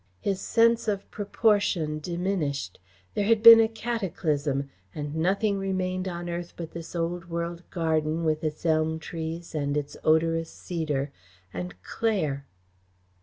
His 0.19 0.41
sense 0.41 0.87
of 0.87 1.11
proportion 1.11 1.99
diminished. 1.99 2.79
There 3.13 3.27
had 3.27 3.43
been 3.43 3.59
a 3.59 3.67
cataclysm 3.67 4.67
and 4.95 5.13
nothing 5.15 5.59
remained 5.59 6.07
on 6.07 6.27
earth 6.27 6.53
but 6.57 6.71
this 6.71 6.95
old 6.95 7.25
world 7.25 7.61
garden 7.69 8.23
with 8.23 8.43
its 8.43 8.65
elm 8.65 8.97
trees 8.97 9.53
and 9.53 9.77
its 9.77 9.95
odorous 10.03 10.49
cedar, 10.49 11.11
and 11.53 11.75
Claire! 11.83 12.47